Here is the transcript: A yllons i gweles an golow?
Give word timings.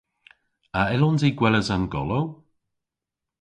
A 0.79 0.81
yllons 0.95 1.23
i 1.29 1.31
gweles 1.41 1.69
an 1.75 1.83
golow? 1.97 2.25